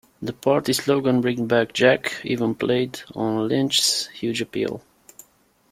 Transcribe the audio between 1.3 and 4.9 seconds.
Back Jack" even played on Lynch's huge appeal.